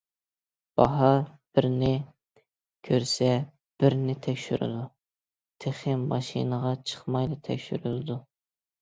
[0.79, 1.09] باھا:
[1.59, 1.91] بىرنى
[2.89, 3.29] كۆرسە
[3.85, 4.83] بىرنى تەكشۈرىدۇ،
[5.67, 8.23] تېخى ماشىنىغا چىقمايلا تەكشۈرۈلىدۇ.